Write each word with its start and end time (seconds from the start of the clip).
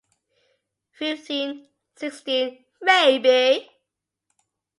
Fifteen, 0.93 1.67
sixteen, 1.95 2.65
maybe. 2.81 3.69